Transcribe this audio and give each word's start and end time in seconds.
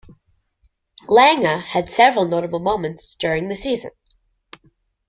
Lange 1.07 1.59
had 1.59 1.87
several 1.91 2.25
notable 2.25 2.57
moments 2.59 3.13
during 3.15 3.49
the 3.49 3.55
season. 3.55 3.91